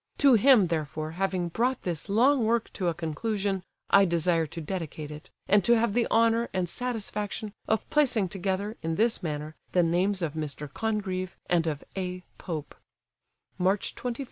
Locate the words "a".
2.87-2.93, 14.19-14.19